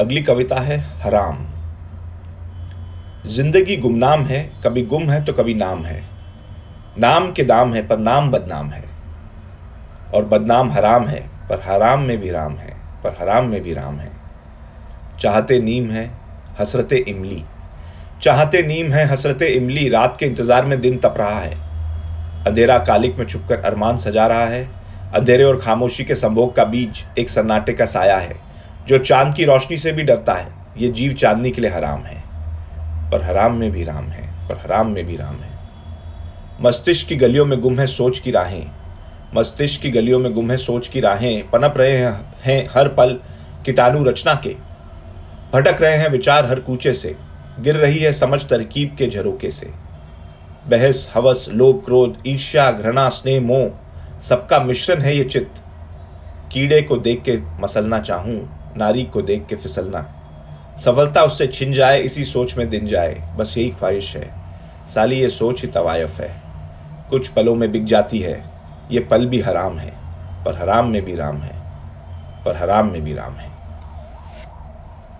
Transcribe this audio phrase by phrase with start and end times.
[0.00, 1.38] अगली कविता है हराम।
[3.26, 6.02] ज़िंदगी गुमनाम है, कभी गुम है तो कभी नाम है।
[6.98, 8.84] नाम के दाम है पर नाम बदनाम है।
[10.14, 13.98] और बदनाम हराम है पर हराम में भी राम है, पर हराम में भी राम
[13.98, 14.10] है।
[15.20, 16.10] चाहते नीम है,
[16.60, 17.44] हसरत इमली।
[18.22, 21.54] चाहते नीम है, हसरत इमली, रात के इंतज़ार में दिन तप रहा है।
[22.46, 24.68] अंधेरा कालिक में छुपकर अरमान सजा रहा है।
[25.14, 28.47] अंधेरे और खामोशी के संभोग का बीज एक सन्नाटे का साया है।
[28.88, 32.22] जो चाँद की रोशनी से भी डरता है, ये जीव चांदनी के लिए हराम है।
[33.10, 35.58] पर हराम में भी राम है, पर हराम में भी राम है।
[36.60, 38.66] मस्तिष्क की गलियों में गुम है सोच की राहें।
[39.34, 41.98] मस्तिष्क की गलियों में गुम है सोच की राहें। पनप रहे
[42.44, 43.20] हैं हर पल
[43.66, 44.56] कीटाणु रचना के।
[45.54, 47.16] भटक रहे हैं विचार हर कूचे से।
[47.60, 49.72] गिर रही है समझ तरकीब के झरोके से।
[50.66, 53.70] बहस, हवस, लोभ, क्रोध, ईर्ष्या, घृणा, स्नेह, मोह,
[54.20, 55.64] सबका मिश्रण है ये चित्त।
[56.52, 60.06] कीड़े को देख के मसलना चाहूँ नारी को देख के फिसलना।
[60.78, 64.30] सफलता उससे छिन जाए, इसी सोच में दिन जाए। बस यही ख्वाहिश है।
[64.86, 66.42] साली, ये सोच ही तवायफ है।
[67.10, 68.44] कुछ पलों में बिक जाती है।
[68.90, 69.90] ये पल भी हराम है,
[70.44, 71.62] पर हराम में भी राम है।
[72.44, 73.57] पर हराम में भी राम है।